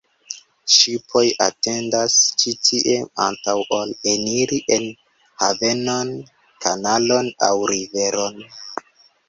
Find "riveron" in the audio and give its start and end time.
7.77-8.45